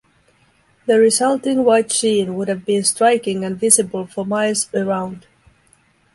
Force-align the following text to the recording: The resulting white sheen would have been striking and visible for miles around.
The 0.87 0.97
resulting 0.97 1.63
white 1.63 1.91
sheen 1.91 2.33
would 2.33 2.47
have 2.47 2.65
been 2.65 2.83
striking 2.83 3.45
and 3.45 3.55
visible 3.59 4.07
for 4.07 4.25
miles 4.25 4.67
around. 4.73 5.27